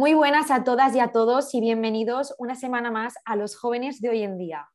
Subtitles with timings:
[0.00, 4.00] Muy buenas a todas y a todos y bienvenidos una semana más a los jóvenes
[4.00, 4.66] de hoy en día.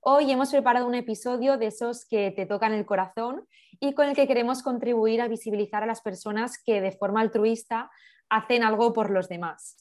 [0.00, 3.46] Hoy hemos preparado un episodio de esos que te tocan el corazón
[3.80, 7.90] y con el que queremos contribuir a visibilizar a las personas que de forma altruista
[8.30, 9.76] hacen algo por los demás.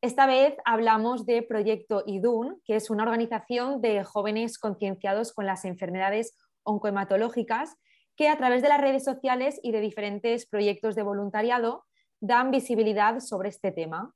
[0.00, 5.66] Esta vez hablamos de Proyecto IDUN, que es una organización de jóvenes concienciados con las
[5.66, 7.76] enfermedades oncohematológicas
[8.16, 11.84] que a través de las redes sociales y de diferentes proyectos de voluntariado
[12.20, 14.14] dan visibilidad sobre este tema.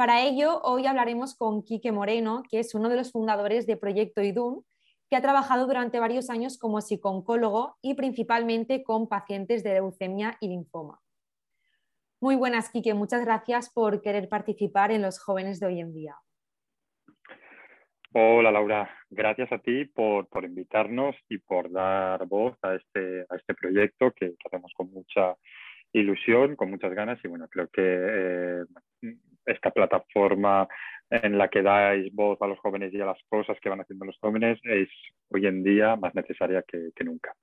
[0.00, 4.22] Para ello, hoy hablaremos con Quique Moreno, que es uno de los fundadores de Proyecto
[4.22, 4.64] IDUN,
[5.10, 10.48] que ha trabajado durante varios años como psicólogo y principalmente con pacientes de leucemia y
[10.48, 11.00] linfoma.
[12.18, 12.94] Muy buenas, Quique.
[12.94, 16.16] Muchas gracias por querer participar en los jóvenes de hoy en día.
[18.14, 24.12] Hola Laura, gracias a ti por, invitarnos y por dar voz a este, este proyecto
[24.12, 25.36] que, hacemos con mucha
[25.92, 28.64] ilusión, con muchas ganas y bueno, creo que eh,
[29.50, 30.68] esta plataforma
[31.10, 34.04] en la que dais voz a los jóvenes y a las cosas que van haciendo
[34.04, 34.88] los jóvenes es
[35.28, 37.34] hoy en día más necesaria que, nunca.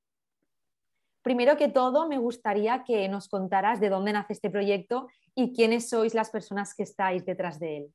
[1.21, 5.89] Primero que todo, me gustaría que nos contaras de dónde nace este proyecto y quiénes
[5.89, 7.87] sois las personas que estáis detrás de él.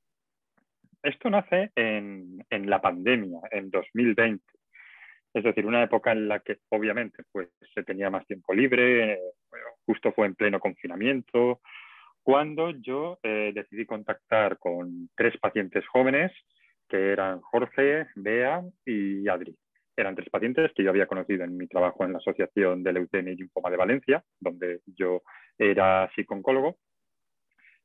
[1.03, 4.45] Esto nace en, la pandemia, en 2020.
[5.35, 9.19] Es decir, una época en la que obviamente pues, se tenía más tiempo libre,
[9.87, 11.63] justo fue en pleno confinamiento,
[12.23, 16.33] cuando yo eh, decidí contactar con tres pacientes jóvenes,
[16.89, 19.57] que eran Jorge, Bea y Adri.
[19.97, 23.33] Eran tres pacientes que yo había conocido en mi trabajo en la Asociación de Leucemia
[23.33, 25.23] y Linfoma de Valencia, donde yo
[25.59, 26.77] era psicólogo.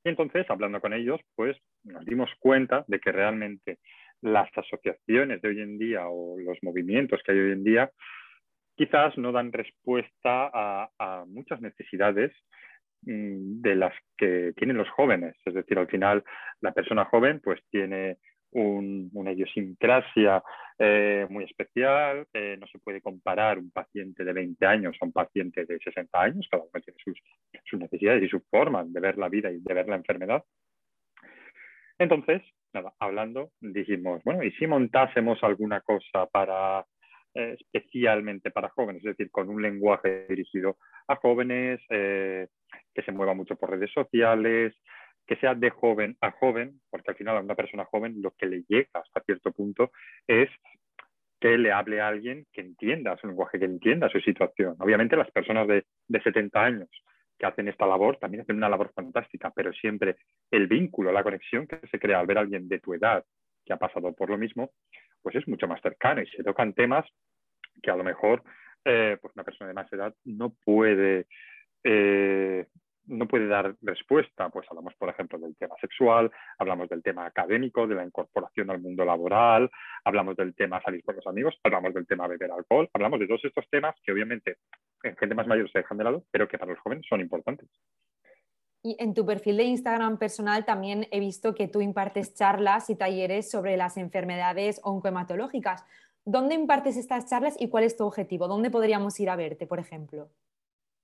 [0.04, 3.80] Y entonces, hablando con ellos, pues nos dimos cuenta de que realmente
[4.22, 7.92] las asociaciones de hoy en día o los movimientos que hay hoy en día
[8.76, 12.32] quizás no dan respuesta a, a muchas necesidades
[13.08, 15.36] de las que tienen los jóvenes.
[15.46, 16.24] Es decir, al final
[16.62, 18.18] la persona joven pues tiene
[18.52, 20.42] una idiosincrasia
[20.80, 25.12] eh, muy especial, eh, no se puede comparar un paciente de 20 años a un
[25.12, 29.30] paciente de 60 años, cada uno tiene sus, necesidades y sus formas de ver la
[29.30, 30.44] vida y de ver la enfermedad.
[32.00, 32.42] Entonces,
[32.74, 36.86] nada, hablando, dijimos, bueno, ¿y si montásemos alguna cosa para
[37.34, 41.80] eh, especialmente para jóvenes, es decir, con un lenguaje dirigido a jóvenes,
[42.98, 44.74] que se mueva mucho por redes sociales,
[45.28, 48.48] que sea de joven a joven, porque al final a una persona joven lo que
[48.48, 49.92] le llega hasta cierto punto
[50.26, 50.50] es
[51.40, 54.76] que le hable a alguien que entienda su lenguaje, que entienda su situación.
[54.80, 56.90] Obviamente las personas de, de 70 años
[57.38, 60.16] que hacen esta labor también hacen una labor fantástica, pero siempre
[60.50, 63.24] el vínculo, la conexión que se crea al ver a alguien de tu edad
[63.64, 64.72] que ha pasado por lo mismo,
[65.22, 67.06] pues es mucho más cercano y se tocan temas
[67.84, 68.42] que a lo mejor
[68.84, 71.28] eh, pues una persona de más edad no puede,
[71.84, 72.66] eh,
[73.08, 74.50] no puede dar respuesta.
[74.50, 78.80] Pues hablamos, por ejemplo, del tema sexual, hablamos del tema académico, de la incorporación al
[78.80, 79.70] mundo laboral,
[80.04, 83.44] hablamos del tema salir con los amigos, hablamos del tema beber alcohol, hablamos de todos
[83.46, 84.58] estos temas que obviamente
[85.04, 87.70] en gente más mayor se dejan de lado, pero que para los jóvenes son importantes.
[88.84, 92.96] Y en tu perfil de Instagram personal también he visto que tú impartes charlas y
[92.96, 95.84] talleres sobre las enfermedades oncohematológicas.
[96.24, 98.48] ¿Dónde impartes estas charlas y cuál es tu objetivo?
[98.48, 100.30] ¿Dónde podríamos ir a verte, por ejemplo?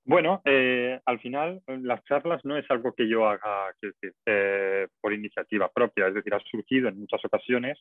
[0.06, 3.74] Bueno, eh, al final las charlas no es algo que yo haga
[4.25, 7.80] eh, por iniciativa propia, es decir, ha surgido en muchas ocasiones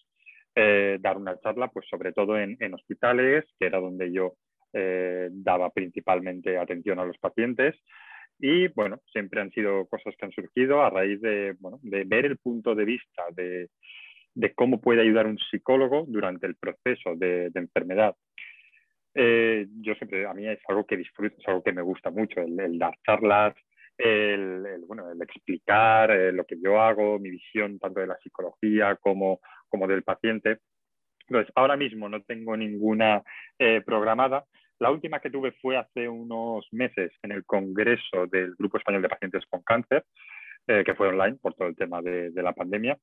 [0.54, 4.34] eh, dar una charla, pues sobre todo en, hospitales, que era donde yo
[4.74, 7.76] daba principalmente atención a los pacientes.
[8.38, 12.38] Y bueno, siempre han sido cosas que han surgido a raíz de, de ver el
[12.38, 13.68] punto de vista de
[14.54, 18.16] cómo puede ayudar un psicólogo durante el proceso de, enfermedad.
[19.14, 22.40] Eh, yo siempre, a mí es algo que disfruto, es algo que me gusta mucho,
[22.40, 23.54] el, dar charlas,
[23.98, 28.96] el, bueno, el explicar eh, lo que yo hago, mi visión tanto de la psicología
[28.96, 30.58] como, como del paciente.
[31.28, 33.22] Entonces, ahora mismo no tengo ninguna
[33.58, 34.44] eh, programada.
[34.78, 39.08] La última que tuve fue hace unos meses en el Congreso del Grupo Español de
[39.08, 40.04] Pacientes con Cáncer,
[40.64, 42.96] que fue online por todo el tema de, de la pandemia.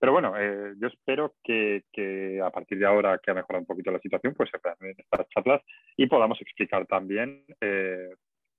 [0.00, 3.90] Pero bueno, eh, yo espero que, a partir de ahora que ha mejorado un poquito
[3.90, 5.62] la situación, pues se puedan estas charlas
[5.94, 8.08] y podamos explicar también eh,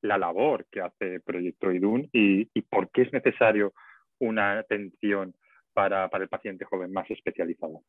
[0.03, 3.73] la labor que hace Proyecto IDUN y, por qué es necesario
[4.19, 5.33] una atención
[5.73, 7.79] para, el paciente joven más especializada.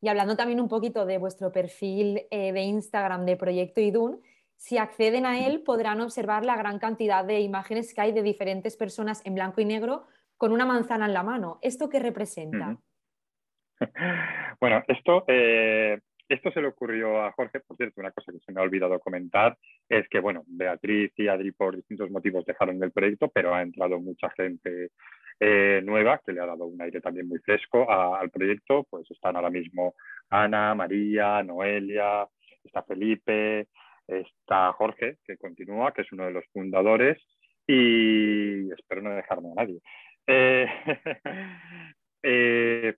[0.00, 4.20] Y hablando también un poquito de vuestro perfil eh, de Instagram de Proyecto IDUN,
[4.56, 8.76] si acceden a él podrán observar la gran cantidad de imágenes que hay de diferentes
[8.76, 11.58] personas en blanco y negro con una manzana en la mano.
[11.62, 12.76] ¿Esto qué representa?
[14.58, 16.00] Bueno, esto, eh,
[16.30, 18.98] esto se le ocurrió a Jorge, por cierto, una cosa que se me ha olvidado
[18.98, 23.60] comentar es que, bueno, Beatriz y Adri por distintos motivos dejaron el proyecto, pero ha
[23.60, 24.92] entrado mucha gente
[25.38, 28.86] eh, nueva que le ha dado un aire también muy fresco al proyecto.
[28.88, 29.94] Pues están ahora mismo
[30.30, 32.26] Ana, María, Noelia,
[32.64, 33.68] está Felipe,
[34.06, 37.18] está Jorge, que continúa, que es uno de los fundadores,
[37.66, 39.80] y espero no dejarme a nadie.
[40.26, 40.66] Eh,
[42.22, 42.94] eh,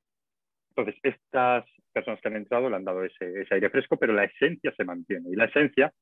[0.71, 4.73] entonces, estas personas que han entrado le han dado ese, aire fresco, pero la esencia
[4.77, 5.31] se mantiene.
[5.31, 5.93] Y la esencia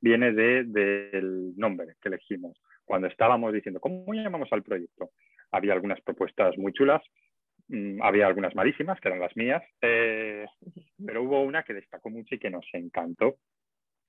[0.00, 2.60] viene del nombre que elegimos.
[2.84, 5.10] Cuando estábamos diciendo, ¿cómo llamamos al proyecto?
[5.50, 7.02] Había algunas propuestas muy chulas,
[7.68, 10.46] mm, había algunas malísimas, que eran las mías, eh,
[11.04, 13.36] pero hubo una que destacó mucho y que nos encantó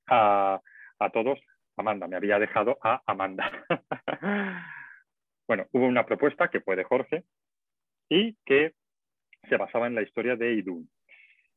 [0.07, 0.61] a,
[0.99, 1.39] a todos.
[1.77, 3.49] Amanda, me había dejado a Amanda.
[5.49, 7.23] bueno, hubo una propuesta que fue de Jorge
[8.07, 8.73] y que
[9.49, 10.87] se basaba en la historia de Idun.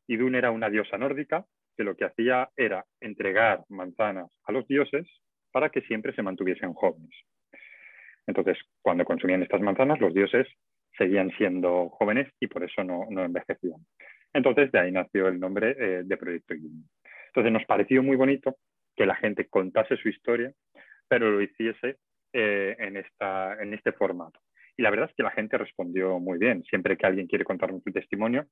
[0.08, 1.44] Idun era una diosa nórdica
[1.76, 5.06] que lo que hacía era entregar manzanas a los dioses
[5.50, 7.10] para que siempre se mantuviesen jóvenes.
[8.26, 10.48] Entonces, cuando consumían estas manzanas, los dioses
[10.96, 13.84] seguían siendo jóvenes y por eso no, envejecían.
[14.32, 16.88] Entonces, de ahí nació el nombre eh, de Proyecto Idun.
[17.26, 18.56] Entonces, nos pareció muy bonito
[18.96, 20.50] que la gente contase su historia,
[21.08, 21.98] pero lo hiciese
[22.34, 24.40] eh, en, esta, en este formato.
[24.76, 26.62] Y la verdad es que la gente respondió muy bien.
[26.64, 28.46] Siempre que alguien quiere contarnos su testimonio,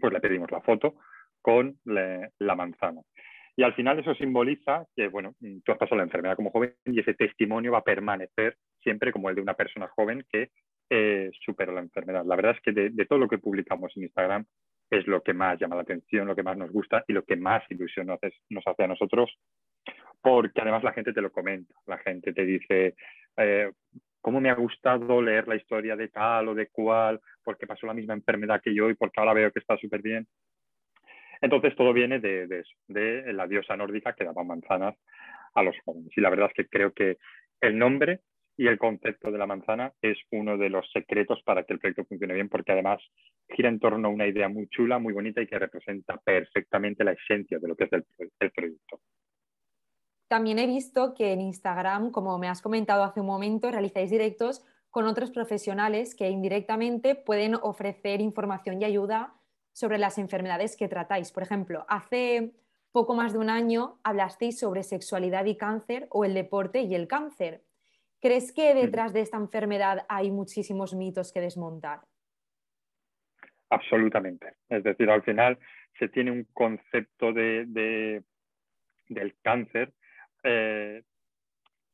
[0.00, 0.96] pues le pedimos la foto
[1.42, 3.02] con la manzana.
[3.56, 5.34] Y al final eso simboliza que, bueno,
[5.64, 9.28] tú has pasado la enfermedad como joven y ese testimonio va a permanecer siempre como
[9.28, 10.50] el de una persona joven que
[10.90, 12.24] eh, superó la enfermedad.
[12.24, 14.46] La verdad es que de, todo lo que publicamos en Instagram
[14.90, 17.34] es lo que más llama la atención, lo que más nos gusta y lo que
[17.34, 19.36] más ilusión nos hace, nos hace a nosotros,
[20.22, 22.94] porque además la gente te lo comenta, la gente te dice,
[23.38, 23.72] eh,
[24.20, 27.94] cómo me ha gustado leer la historia de tal o de cual, porque pasó la
[27.94, 30.26] misma enfermedad que yo y porque ahora veo que está súper bien.
[31.40, 34.96] Entonces todo viene de, eso, de la diosa nórdica que daba manzanas
[35.54, 36.12] a los jóvenes.
[36.16, 37.18] Y la verdad es que creo que
[37.60, 38.20] el nombre
[38.56, 42.04] y el concepto de la manzana es uno de los secretos para que el proyecto
[42.06, 43.00] funcione bien, porque además
[43.48, 47.12] gira en torno a una idea muy chula, muy bonita y que representa perfectamente la
[47.12, 49.00] esencia de lo que es el proyecto.
[50.28, 54.62] También he visto que en Instagram, como me has comentado hace un momento, realizáis directos
[54.90, 59.34] con otros profesionales que indirectamente pueden ofrecer información y ayuda
[59.72, 61.32] sobre las enfermedades que tratáis.
[61.32, 62.52] Por ejemplo, hace
[62.92, 67.08] poco más de un año hablasteis sobre sexualidad y cáncer o el deporte y el
[67.08, 67.62] cáncer.
[68.20, 72.00] ¿Crees que detrás de esta enfermedad hay muchísimos mitos que desmontar?
[73.70, 74.56] Absolutamente.
[74.68, 75.58] Es decir, al final
[75.98, 78.22] se tiene un concepto de,
[79.08, 79.92] del cáncer
[80.42, 81.02] eh,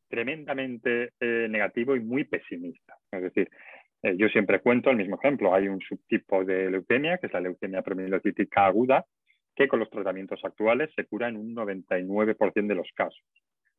[0.09, 2.97] tremendamente eh, negativo y muy pesimista.
[3.11, 3.51] Es decir,
[4.03, 5.55] eh, yo siempre cuento el mismo ejemplo.
[5.55, 9.05] Hay un subtipo de leucemia, que es la leucemia promielocítica aguda,
[9.57, 13.25] que con los tratamientos actuales se cura en un 99% de los casos.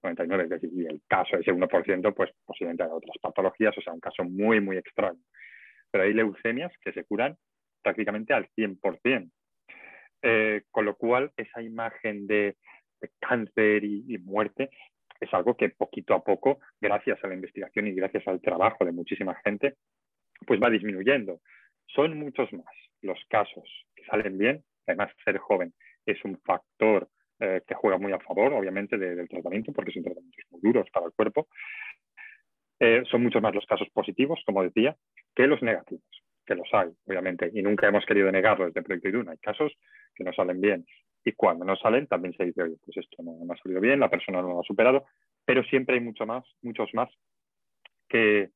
[0.04, 3.94] 99, es decir, y el caso, ese 1%, pues posiblemente hay otras patologías, o sea,
[3.94, 5.19] un caso muy, muy extraño.
[5.90, 7.36] Pero hay leucemias que se curan
[7.81, 9.31] prácticamente al 100%.
[10.72, 12.56] con lo cual, esa imagen de
[13.19, 14.69] cáncer y, muerte
[15.19, 18.92] es algo que poquito a poco, gracias a la investigación y gracias al trabajo de
[18.92, 19.76] muchísima gente,
[20.45, 21.40] pues va disminuyendo.
[21.88, 22.66] Son muchos más
[23.02, 23.64] los casos
[23.95, 24.64] que salen bien.
[24.88, 25.74] Además, ser joven
[26.06, 27.07] es un factor
[27.40, 31.06] eh, que juega muy a favor, obviamente, del tratamiento, porque son tratamientos muy duros para
[31.06, 31.47] el cuerpo.
[32.80, 34.95] Eh, son muchos más los casos positivos, como decía,
[35.33, 36.04] que los negativos,
[36.45, 39.30] que los hay, obviamente, y nunca hemos querido negarlo desde el Proyecto IDUN.
[39.30, 39.74] Hay casos
[40.14, 40.85] que no salen bien
[41.26, 44.10] y cuando no salen también se dice, oye, pues esto no, ha salido bien, la
[44.10, 45.06] persona no lo ha superado,
[45.44, 47.10] pero siempre hay mucho más, muchos más
[48.08, 48.52] que,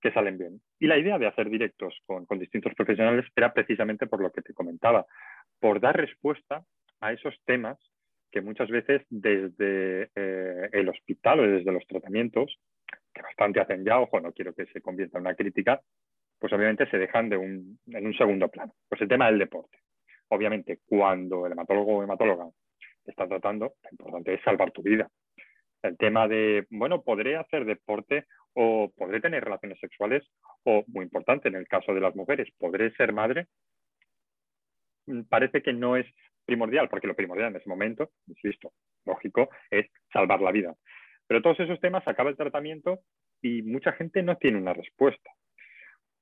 [0.00, 0.60] que salen bien.
[0.78, 4.40] Y la idea de hacer directos con, con, distintos profesionales era precisamente por lo que
[4.40, 5.04] te comentaba,
[5.58, 6.62] por dar respuesta
[7.00, 7.76] a esos temas
[8.30, 12.56] que muchas veces desde eh, el hospital o desde los tratamientos,
[13.12, 15.80] que bastante hacen ya, ojo, no quiero que se convierta en una crítica,
[16.38, 18.72] pues obviamente se dejan de un, en un segundo plano.
[18.88, 19.76] Pues el tema del deporte.
[20.30, 22.48] Obviamente, cuando el hematólogo o hematóloga
[23.04, 25.08] está tratando, lo importante es salvar tu vida.
[25.82, 30.24] El tema de, bueno, podré hacer deporte o podré tener relaciones sexuales
[30.64, 33.46] o, muy importante en el caso de las mujeres, podré ser madre,
[35.28, 36.06] parece que no es
[36.44, 38.72] primordial, porque lo primordial en ese momento, insisto,
[39.04, 40.74] lógico, es salvar la vida.
[41.26, 43.00] Pero todos esos temas acaba el tratamiento
[43.40, 45.30] y mucha gente no tiene una respuesta.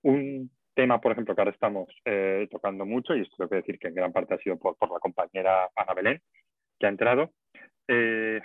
[0.03, 3.81] Un tema, por ejemplo, que ahora estamos eh, tocando mucho, y esto tengo que decir
[3.81, 6.23] que en gran parte ha sido por, la compañera Ana Belén,
[6.79, 7.33] que ha entrado,
[7.89, 8.41] eh,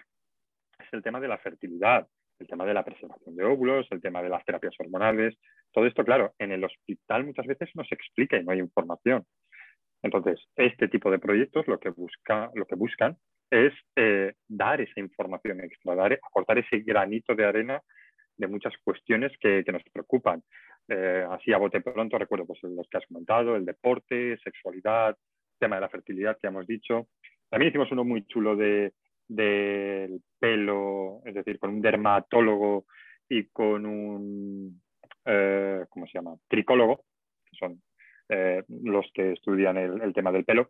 [0.79, 2.07] es el tema de la fertilidad,
[2.39, 5.37] el tema de la preservación de óvulos, el tema de las terapias hormonales.
[5.71, 9.23] Todo esto, claro, en el hospital muchas veces no se explica y no hay información.
[10.01, 13.15] Entonces, este tipo de proyectos lo que, busca, lo que buscan
[13.51, 17.79] es eh, dar esa información extra, dar, aportar ese granito de arena
[18.37, 20.41] de muchas cuestiones que, nos preocupan.
[20.95, 25.17] Eh, así a bote pronto recuerdo pues, los que has comentado, el deporte, sexualidad,
[25.57, 27.07] tema de la fertilidad que hemos dicho.
[27.49, 28.93] También hicimos uno muy chulo de,
[29.27, 32.85] del pelo, es decir, con un dermatólogo
[33.27, 34.81] y con un,
[35.25, 36.35] eh, ¿cómo se llama?
[36.47, 37.05] Tricólogo,
[37.45, 37.81] que son
[38.29, 40.69] eh, los que estudian el, tema del pelo.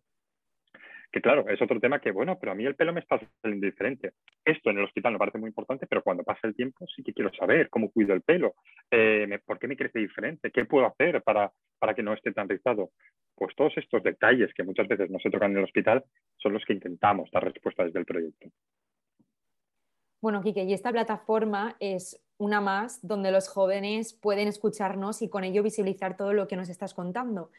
[1.13, 3.67] Que claro, es otro tema que, bueno, pero a mí el pelo me está saliendo
[3.67, 4.13] diferente.
[4.43, 7.13] Esto en el hospital me parece muy importante, pero cuando pasa el tiempo sí que
[7.13, 8.55] quiero saber cómo cuido el pelo,
[8.89, 12.49] eh, por qué me crece diferente, qué puedo hacer para, para que no esté tan
[12.49, 12.89] rizado.
[13.35, 16.03] Pues todos estos detalles que muchas veces no se tocan en el hospital
[16.37, 18.47] son los que intentamos dar respuesta desde el proyecto.
[20.19, 25.43] Bueno, Quique, y esta plataforma es una más donde los jóvenes pueden escucharnos y con
[25.43, 27.51] ello visibilizar todo lo que nos estás contando.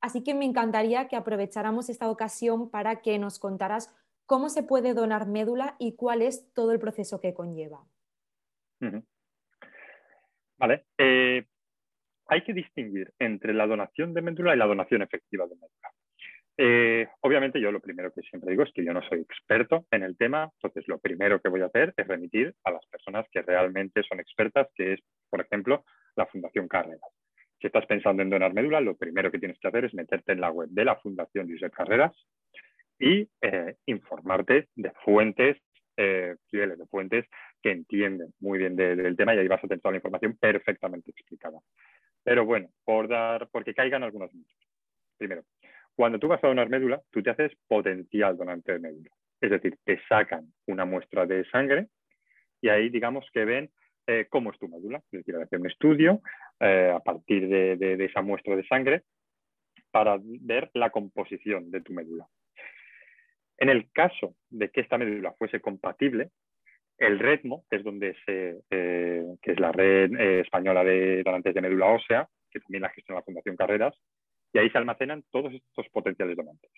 [0.00, 3.94] Así que me encantaría que aprovecháramos esta ocasión para que nos contaras
[4.26, 7.84] cómo se puede donar médula y cuál es todo el proceso que conlleva.
[10.58, 10.86] Vale.
[10.98, 11.46] Eh,
[12.26, 15.92] hay que distinguir entre la donación de médula y la donación efectiva de médula.
[16.60, 20.02] Eh, obviamente yo lo primero que siempre digo es que yo no soy experto en
[20.02, 23.42] el tema, entonces lo primero que voy a hacer es remitir a las personas que
[23.42, 25.00] realmente son expertas, que es,
[25.30, 25.84] por ejemplo,
[26.16, 27.00] la Fundación Carreras.
[27.60, 30.40] Si estás pensando en donar médula, lo primero que tienes que hacer es meterte en
[30.40, 32.12] la web de la Fundación Josep Carreras
[32.98, 35.56] y eh, informarte de fuentes
[35.96, 37.26] eh, fieles, de fuentes
[37.60, 41.10] que entienden muy bien del tema y ahí vas a tener toda la información perfectamente
[41.10, 41.58] explicada.
[42.22, 44.56] Pero bueno, por dar, porque caigan algunos mitos.
[45.16, 45.42] Primero,
[45.96, 49.10] cuando tú vas a donar médula, tú te haces potencial donante de médula.
[49.40, 51.88] Es decir, te sacan una muestra de sangre
[52.60, 53.70] y ahí digamos que ven
[54.06, 54.98] eh, cómo es tu médula.
[55.10, 56.20] Es decir, hacen un estudio
[56.60, 59.02] eh, a partir de, esa muestra de sangre
[59.90, 62.26] para ver la composición de tu médula.
[63.56, 66.30] En el caso de que esta médula fuese compatible,
[66.98, 71.60] el REDMO, que es, donde se, eh, que es la red española de donantes de
[71.60, 73.94] médula ósea, que también la gestiona la Fundación Carreras,
[74.52, 76.70] y ahí se almacenan todos estos potenciales donantes.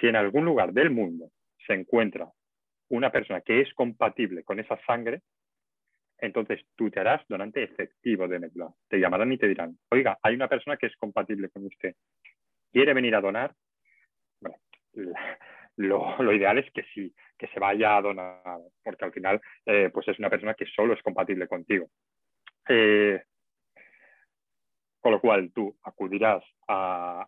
[0.00, 1.30] Si en algún lugar del mundo
[1.66, 2.28] se encuentra
[2.88, 5.22] una persona que es compatible con esa sangre,
[6.24, 8.68] entonces tú te harás donante efectivo de médula.
[8.88, 11.94] Te llamarán y te dirán, oiga, hay una persona que es compatible con usted.
[12.72, 13.54] ¿Quiere venir a donar?
[14.40, 14.56] Bueno,
[15.76, 20.08] lo, ideal es que sí, que se vaya a donar, porque al final eh, pues
[20.08, 21.88] es una persona que solo es compatible contigo.
[22.68, 23.22] Eh,
[25.00, 27.26] con lo cual tú acudirás a,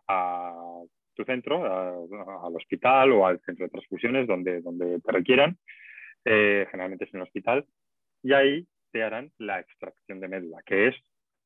[1.13, 1.63] tu centro,
[2.45, 5.57] al hospital o al centro de transfusiones donde, donde te requieran,
[6.25, 7.65] eh, generalmente es en el hospital,
[8.23, 10.95] y ahí te harán la extracción de médula, que es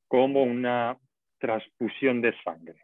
[0.08, 0.96] como una
[1.38, 2.76] transfusión de sangre.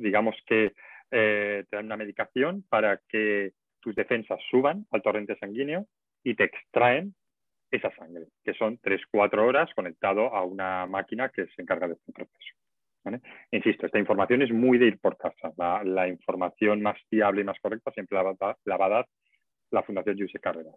[0.00, 0.72] Digamos que
[1.10, 5.86] eh, te dan una medicación para que tus defensas suban al torrente sanguíneo
[6.22, 7.14] y te extraen
[7.70, 12.12] esa sangre, que son 3-4 horas conectado a una máquina que se encarga de este
[12.12, 12.54] proceso.
[13.50, 15.52] Insisto, esta información es muy de ir por casa.
[15.56, 19.08] La, información más fiable y más correcta siempre la va, a dar
[19.70, 20.76] la Fundación Jose Carreras.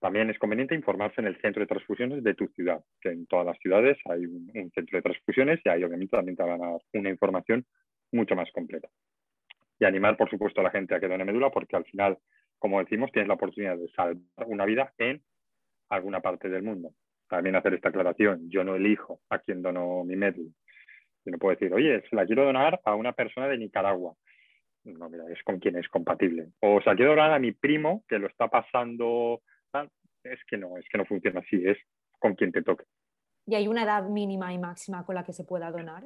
[0.00, 3.46] También es conveniente informarse en el centro de transfusiones de tu ciudad, que en todas
[3.46, 6.80] las ciudades hay un, centro de transfusiones y ahí obviamente también te van a dar
[6.92, 7.66] una información
[8.12, 8.88] mucho más completa.
[9.80, 12.18] Y animar, por supuesto, a la gente a que done médula, porque al final,
[12.58, 15.20] como decimos, tienes la oportunidad de salvar una vida en
[15.88, 16.92] alguna parte del mundo.
[17.28, 20.50] También hacer esta aclaración, yo no elijo a quién dono mi médula.
[21.24, 24.14] Yo no puedo decir, oye, se la quiero donar a una persona de Nicaragua.
[24.84, 26.48] No, mira, es con quien es compatible.
[26.60, 29.42] O se la quiero donar a mi primo que lo está pasando.
[30.24, 31.78] Es que no, es que no funciona así, es
[32.18, 32.84] con quien te toque.
[33.46, 36.04] ¿Y hay una edad mínima y máxima con la que se pueda donar?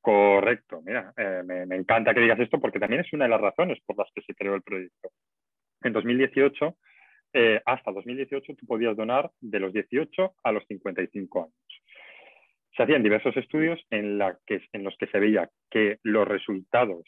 [0.00, 3.40] Correcto, mira, eh, me, me, encanta que digas esto porque también es una de las
[3.40, 5.10] razones por las que se creó el proyecto.
[5.82, 6.76] En 2018
[7.34, 11.54] eh, hasta 2018 tú podías donar de los 18 a los 55 años.
[12.76, 17.04] Se hacían diversos estudios en, la que, en los que se veía que los resultados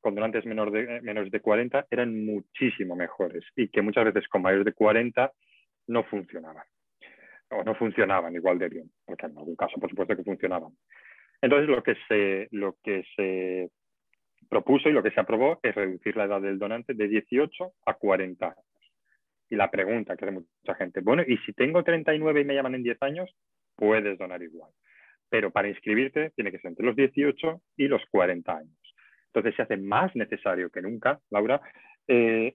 [0.00, 4.42] con donantes menor de, menos de 40 eran muchísimo mejores y que muchas veces con
[4.42, 5.32] mayores de 40
[5.88, 6.64] no funcionaban
[7.50, 10.72] o no funcionaban igual de bien, porque en algún caso por supuesto que funcionaban.
[11.40, 13.70] Entonces lo que se, lo que se
[14.48, 17.94] propuso y lo que se aprobó es reducir la edad del donante de 18 a
[17.94, 18.64] 40 años.
[19.50, 22.74] Y la pregunta que hace mucha gente, bueno, ¿y si tengo 39 y me llaman
[22.74, 23.30] en 10 años?
[23.76, 24.70] Puedes donar igual.
[25.30, 28.87] pero para inscribirte tiene que ser entre los 18 y los 40 años.
[29.32, 31.60] Entonces se hace más necesario que nunca, Laura,
[32.06, 32.54] eh,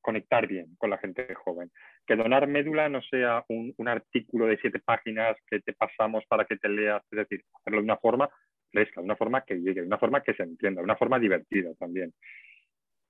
[0.00, 1.70] conectar bien con la gente joven.
[2.06, 6.56] Que donar médula no sea un, artículo de siete páginas que te pasamos para que
[6.56, 8.30] te leas, es decir, hacerlo de una forma
[8.70, 11.18] fresca, de una forma que llegue, de una forma que se entienda, de una forma
[11.18, 12.12] divertida también.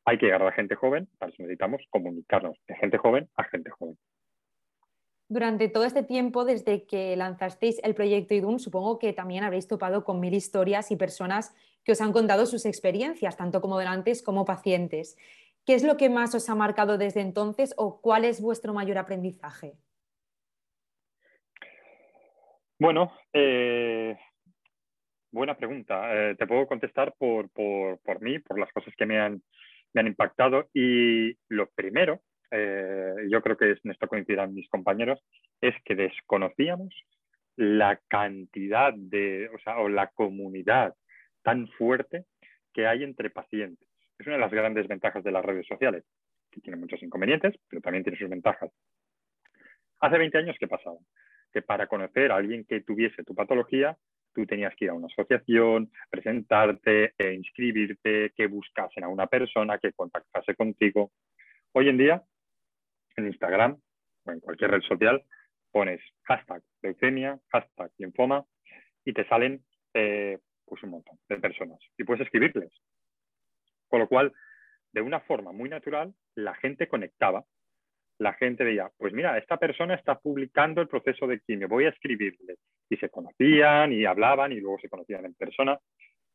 [0.04, 3.44] Hay que llegar a la gente joven, para eso necesitamos comunicarnos de gente joven a
[3.44, 3.98] gente joven.
[5.28, 10.02] Durante todo este tiempo, desde que lanzasteis el proyecto IDUN, supongo que también habréis topado
[10.02, 11.54] con mil historias y personas
[11.84, 15.18] que os han contado sus experiencias, tanto como donantes como pacientes.
[15.66, 18.96] ¿Qué es lo que más os ha marcado desde entonces o cuál es vuestro mayor
[18.96, 19.74] aprendizaje?
[22.78, 24.16] Bueno, eh,
[25.30, 26.14] buena pregunta.
[26.14, 27.50] Eh, te puedo contestar por,
[28.20, 29.42] mí, por las cosas que me han,
[29.94, 30.70] impactado.
[30.72, 35.20] Y lo primero, eh, yo creo que en esto coincidirán mis compañeros,
[35.60, 36.94] es que desconocíamos
[37.56, 40.94] la cantidad de, o sea, o la comunidad
[41.42, 42.24] tan fuerte
[42.72, 43.88] que hay entre pacientes.
[44.18, 46.04] Es una de las grandes ventajas de las redes sociales,
[46.50, 48.70] que tiene muchos inconvenientes, pero también tiene sus ventajas.
[50.00, 50.98] Hace 20 años, ¿qué pasaba?
[51.52, 53.96] Que para conocer a alguien que tuviese tu patología,
[54.34, 59.78] tú tenías que ir a una asociación, presentarte, e inscribirte, que buscasen a una persona
[59.78, 61.10] que contactase contigo.
[61.72, 62.22] Hoy en día,
[63.18, 63.78] en Instagram
[64.24, 65.22] o en cualquier red social,
[65.70, 68.44] pones hashtag leucemia, hashtag linfoma
[69.04, 69.62] y te salen
[69.94, 71.78] eh, pues un montón de personas.
[71.96, 72.70] Y puedes escribirles.
[73.88, 74.32] Con lo cual,
[74.92, 77.44] de una forma muy natural, la gente conectaba.
[78.18, 81.90] La gente veía, pues mira, esta persona está publicando el proceso de quimio, voy a
[81.90, 82.56] escribirle.
[82.90, 85.78] Y se conocían y hablaban y luego se conocían en persona.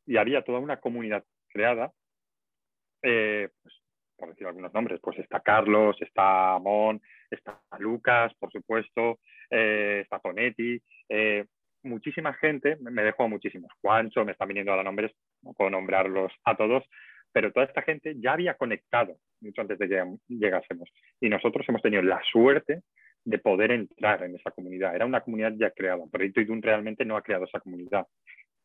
[0.06, 1.92] Y había toda una comunidad creada.
[3.02, 3.83] Eh, pues,
[4.24, 10.20] por decir algunos nombres, pues está Carlos, está Amón, está Lucas, por supuesto, eh, está
[10.20, 11.44] Tonetti, eh,
[11.84, 16.56] muchísima gente, me dejó muchísimos, Juancho, me están viniendo ahora nombres, no puedo nombrarlos a
[16.56, 16.86] todos,
[17.34, 20.90] pero toda esta gente ya había conectado mucho antes de que llegásemos.
[21.20, 22.84] Y nosotros hemos tenido la suerte
[23.26, 24.96] de poder entrar en esa comunidad.
[24.96, 26.04] Era una comunidad ya creada.
[26.10, 28.08] Proyecto IDUN realmente no ha creado esa comunidad.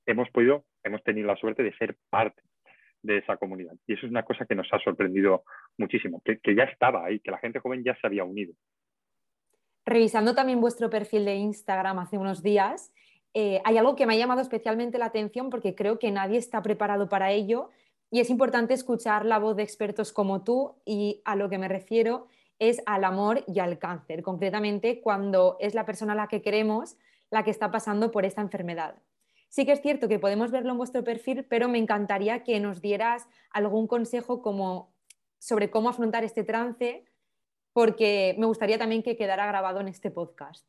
[0.06, 2.42] Hemos podido, hemos tenido la suerte de ser parte
[3.14, 3.74] de esa comunidad.
[3.86, 5.44] Y eso es una cosa que nos ha sorprendido
[5.76, 8.54] muchísimo, que, ya estaba ahí, que la gente joven ya se había unido.
[9.84, 12.92] Revisando también vuestro perfil de Instagram hace unos días,
[13.34, 16.62] eh, hay algo que me ha llamado especialmente la atención porque creo que nadie está
[16.62, 17.70] preparado para ello
[18.10, 21.68] y es importante escuchar la voz de expertos como tú y a lo que me
[21.68, 26.42] refiero es al amor y al cáncer, concretamente cuando es la persona a la que
[26.42, 26.96] queremos
[27.30, 28.96] la que está pasando por esta enfermedad.
[29.48, 32.80] Sí que es cierto que podemos verlo en vuestro perfil, pero me encantaría que nos
[32.80, 34.94] dieras algún consejo como
[35.38, 37.04] sobre cómo afrontar este trance,
[37.72, 40.68] porque me gustaría también que quedara grabado en este podcast.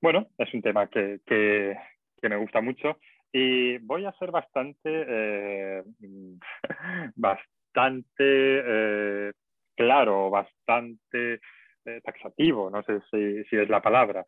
[0.00, 2.98] Bueno, es un tema que, que me gusta mucho
[3.32, 5.82] y voy a ser bastante, eh,
[7.14, 9.32] bastante eh,
[9.76, 11.40] claro, bastante
[11.84, 14.24] eh, taxativo, no sé si, es la palabra.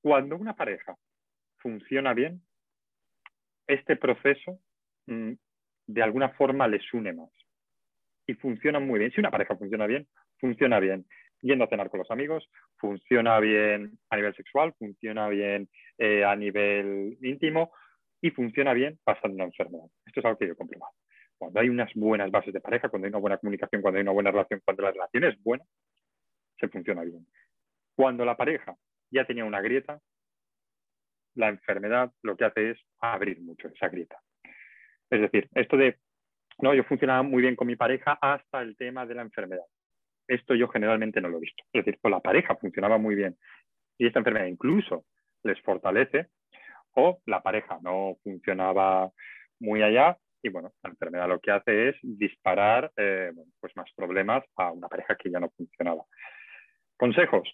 [0.00, 0.96] Cuando una pareja
[1.58, 2.42] funciona bien,
[3.66, 4.58] este proceso
[5.06, 5.32] mm,
[5.86, 7.30] de alguna forma les une más.
[8.26, 9.10] Y funciona muy bien.
[9.10, 10.06] Si una pareja funciona bien,
[10.38, 11.06] funciona bien
[11.42, 16.36] yendo a cenar con los amigos, funciona bien a nivel sexual, funciona bien eh, a
[16.36, 17.72] nivel íntimo
[18.20, 19.86] y funciona bien pasando una enfermedad.
[20.04, 20.92] Esto es algo que yo he comprobado.
[21.38, 24.12] Cuando hay unas buenas bases de pareja, cuando hay una buena comunicación, cuando hay una
[24.12, 25.64] buena relación, cuando la relación es buena,
[26.58, 27.26] se funciona bien.
[27.96, 28.76] Cuando la pareja
[29.10, 30.00] ya tenía una grieta,
[31.34, 34.20] la enfermedad lo que hace es abrir mucho esa grieta.
[35.10, 35.98] Es decir, esto de,
[36.58, 39.64] no, yo funcionaba muy bien con mi pareja hasta el tema de la enfermedad.
[40.28, 41.64] Esto yo generalmente no lo he visto.
[41.72, 43.36] Es decir, con la pareja funcionaba muy bien
[43.98, 45.04] y esta enfermedad incluso
[45.42, 46.28] les fortalece
[46.94, 49.10] o la pareja no funcionaba
[49.60, 54.42] muy allá y bueno, la enfermedad lo que hace es disparar eh, pues más problemas
[54.56, 56.04] a una pareja que ya no funcionaba.
[56.96, 57.52] Consejos.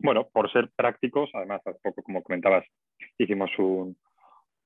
[0.00, 2.64] Bueno, por ser prácticos, además hace poco, como comentabas,
[3.18, 3.96] hicimos un,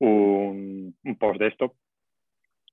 [0.01, 1.75] un, post de esto,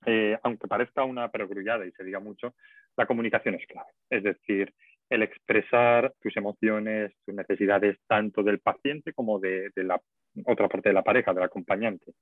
[0.06, 2.54] eh, aunque parezca una perogrullada y se diga mucho,
[2.96, 3.90] la comunicación es clave.
[4.10, 4.74] Es decir,
[5.08, 10.00] el expresar tus emociones, tus necesidades, tanto del paciente como de, la
[10.44, 12.12] otra parte de la pareja, del acompañante.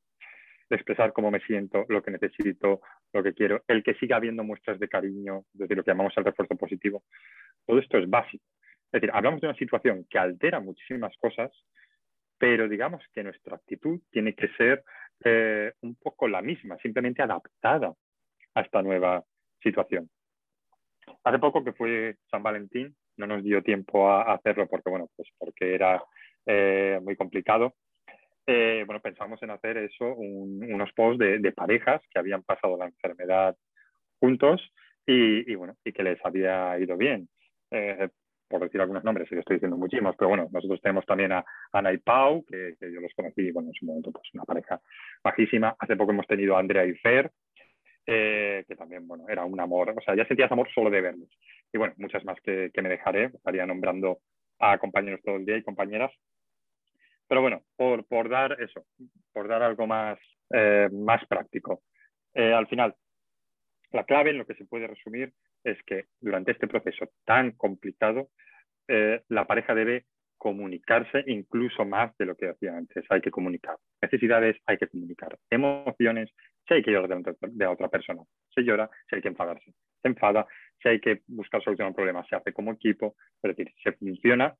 [0.68, 2.80] expresar cómo me siento, lo que necesito,
[3.12, 6.12] lo que quiero, el que siga habiendo muestras de cariño, es decir, lo que llamamos
[6.16, 7.04] el refuerzo positivo.
[7.64, 8.44] Todo esto es básico.
[8.92, 11.50] Es decir, hablamos de una situación que altera muchísimas cosas,
[12.38, 14.84] pero digamos que nuestra actitud tiene que ser
[15.24, 17.94] eh, un poco la misma, simplemente adaptada
[18.54, 19.24] a esta nueva
[19.62, 20.08] situación.
[21.24, 25.28] Hace poco que fue San Valentín, no nos dio tiempo a hacerlo porque, bueno, pues
[25.38, 26.02] porque era
[26.44, 27.74] eh, muy complicado.
[28.46, 33.56] Eh, bueno, pensamos en hacer eso, unos posts de, parejas que habían pasado la enfermedad
[34.20, 34.60] juntos
[35.04, 37.28] y, bueno, y que les había ido bien.
[38.48, 41.92] Por decir algunos nombres, y estoy diciendo muchísimos, pero bueno, nosotros tenemos también a Ana
[41.92, 44.80] y Pau, que, yo los conocí, bueno, en su momento, pues una pareja
[45.22, 45.76] bajísima.
[45.78, 47.30] Hace poco hemos tenido a Andrea y Fer,
[48.04, 51.28] que también, bueno, era un amor, o sea, ya sentías amor solo de verlos.
[51.72, 54.20] Y bueno, muchas más que, que me dejaré, estaría nombrando
[54.58, 56.12] a compañeros todo el día y compañeras.
[57.28, 58.86] Pero bueno, por, por dar eso,
[59.32, 60.18] por dar algo más,
[60.50, 61.82] eh, más práctico.
[62.34, 62.94] Eh, al final,
[63.90, 65.32] la clave en lo que se puede resumir
[65.66, 68.28] es que durante este proceso tan complicado,
[68.88, 70.06] eh, la pareja debe
[70.38, 73.04] comunicarse incluso más de lo que hacía antes.
[73.10, 73.76] Hay que comunicar.
[74.00, 75.36] Necesidades hay que comunicar.
[75.50, 76.30] Emociones,
[76.68, 78.22] si hay que llorar de, a otra persona,
[78.54, 80.46] se llora, si hay que enfadarse, se enfada,
[80.80, 83.16] si hay que buscar solución a un problema, se hace como equipo.
[83.42, 84.54] Es decir, se funciona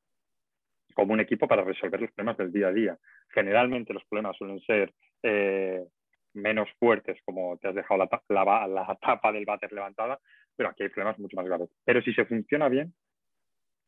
[0.94, 2.98] como un equipo para resolver los problemas del día a día.
[3.28, 4.92] Generalmente los problemas suelen ser
[5.22, 5.84] eh,
[6.36, 10.18] menos fuertes, como te has dejado la, la, tapa del váter levantada,
[10.56, 11.70] pero aquí hay problemas mucho más graves.
[11.84, 12.94] Pero si se funciona bien,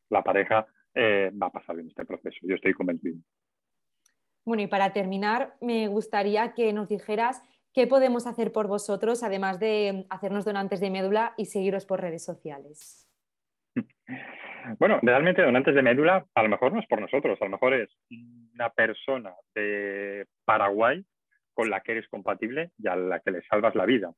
[0.09, 2.37] la pareja eh, va a pasar bien este proceso.
[2.41, 3.17] Yo estoy convencido.
[4.45, 7.41] Bueno, y para terminar, me gustaría que nos dijeras
[7.73, 12.23] qué podemos hacer por vosotros, además de hacernos donantes de médula y seguiros por redes
[12.23, 13.07] sociales.
[14.77, 17.73] Bueno, realmente donantes de médula a lo mejor no es por nosotros, a lo mejor
[17.73, 17.89] es
[18.53, 21.03] una persona de Paraguay
[21.53, 24.11] con la que eres compatible y a la que le salvas la vida.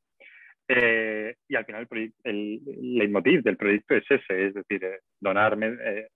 [0.73, 2.61] Eh, y al final el, el,
[2.97, 6.07] leitmotiv del proyecto es ese, es decir, eh, donar, eh,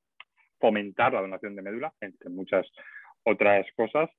[0.58, 2.66] fomentar la donación de médula, entre muchas
[3.24, 4.10] otras cosas.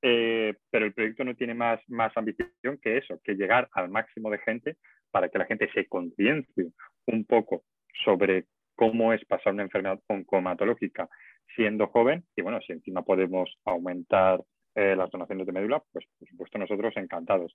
[0.00, 4.38] pero el proyecto no tiene más, más ambición que eso, que llegar al máximo de
[4.38, 4.76] gente
[5.10, 6.72] para que la gente se conciencie
[7.06, 7.64] un poco
[8.02, 8.46] sobre
[8.76, 11.06] cómo es pasar una enfermedad oncomatológica
[11.54, 14.40] siendo joven y bueno, si encima podemos aumentar
[14.74, 17.54] eh, las donaciones de médula, pues por supuesto nosotros encantados.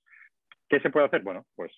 [0.70, 1.24] ¿Qué se puede hacer?
[1.24, 1.72] Bueno, pues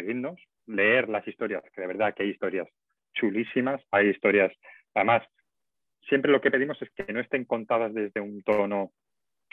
[0.00, 2.68] seguirnos, leer las historias, que de verdad que hay historias
[3.14, 4.52] chulísimas, hay historias,
[4.94, 5.22] además,
[6.08, 8.92] siempre lo que pedimos es que no estén contadas desde un tono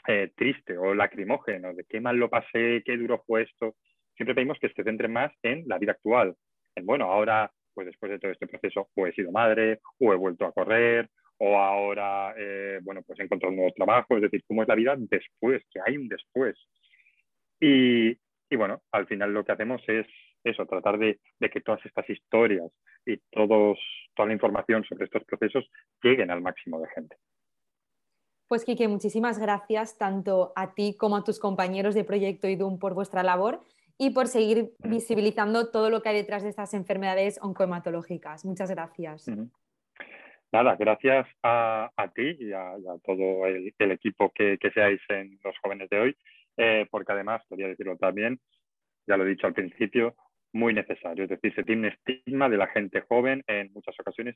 [0.08, 3.76] eh, triste o lacrimógeno, de qué mal lo pasé, qué duro fue esto.
[4.16, 6.36] Siempre pedimos que se centren más en la vida actual,
[6.76, 10.16] en bueno, ahora pues después de todo este proceso o he sido madre, o he
[10.16, 14.44] vuelto a correr, o ahora, eh, bueno, pues he encontrado un nuevo trabajo, es decir,
[14.48, 16.58] cómo es la vida después, que hay un después.
[17.60, 18.18] Y,
[18.56, 20.08] bueno, al final lo que hacemos es
[20.44, 22.72] eso, tratar de, que todas estas historias
[23.06, 23.78] y todos,
[24.16, 25.70] toda la información sobre estos procesos
[26.02, 27.16] lleguen al máximo de gente.
[28.48, 32.94] Pues Quique, muchísimas gracias tanto a ti como a tus compañeros de Proyecto IDUM por
[32.94, 33.62] vuestra labor
[33.98, 38.46] y por seguir visibilizando todo lo que hay detrás de estas enfermedades oncohematológicas.
[38.46, 39.30] Muchas gracias.
[40.52, 46.00] Nada, gracias a, ti y a, todo el, equipo que, seáis en los jóvenes de
[46.00, 46.18] hoy,
[46.56, 48.40] eh, porque además, quería decirlo también,
[49.06, 50.16] ya lo he dicho al principio,
[50.58, 51.24] muy necesario.
[51.24, 54.36] Es decir, se tiene un estigma de la gente joven en muchas ocasiones.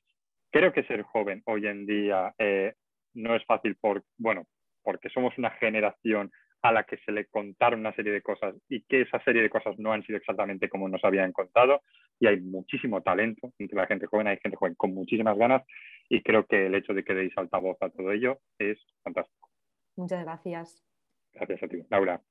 [0.51, 2.73] Creo que ser joven hoy en día eh,
[3.13, 4.45] no es fácil por, bueno,
[4.83, 6.31] porque somos una generación
[6.61, 9.49] a la que se le contaron una serie de cosas y que esa serie de
[9.49, 11.81] cosas no han sido exactamente como nos habían contado
[12.19, 15.63] y hay muchísimo talento entre la gente joven, hay gente joven con muchísimas ganas
[16.07, 19.49] y creo que el hecho de que deis altavoz a todo ello es fantástico.
[19.95, 20.85] Muchas gracias.
[21.33, 22.21] Gracias a ti, Laura.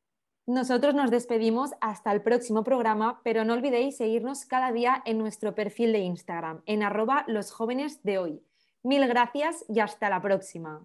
[0.46, 5.54] Nosotros nos despedimos hasta el próximo programa, pero no olvidéis seguirnos cada día en nuestro
[5.54, 8.42] perfil de Instagram, en arroba los jóvenes de hoy.
[8.82, 10.82] Mil gracias y hasta la próxima.